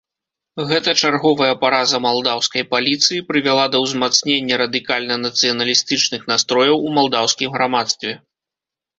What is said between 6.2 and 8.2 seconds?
настрояў у малдаўскім грамадстве.